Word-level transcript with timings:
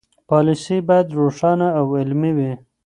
پالیسي 0.29 0.77
باید 0.87 1.15
روښانه 1.19 1.67
او 1.79 1.85
عملي 2.01 2.31
وي. 2.37 2.51